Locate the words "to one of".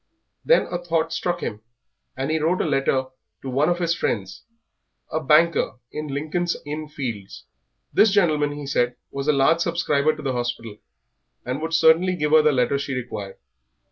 3.43-3.77